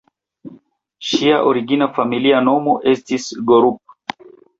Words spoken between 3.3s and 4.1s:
"Gorup".